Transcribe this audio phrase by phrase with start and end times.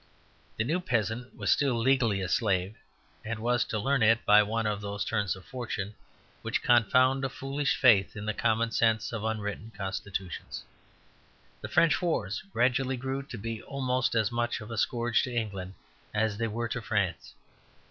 [0.57, 2.75] The new peasant was still legally a slave,
[3.23, 5.93] and was to learn it by one of those turns of fortune
[6.41, 10.63] which confound a foolish faith in the common sense of unwritten constitutions.
[11.61, 15.75] The French Wars gradually grew to be almost as much of a scourge to England
[16.15, 17.35] as they were to France.